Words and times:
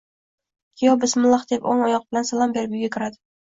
Kuyov 0.81 0.97
“bismillah” 1.03 1.45
deb 1.53 1.69
o‘ng 1.75 1.85
oyoq 1.91 2.09
bilan, 2.11 2.29
salom 2.33 2.59
berib 2.59 2.77
uyga 2.83 2.93
kiradi. 2.99 3.25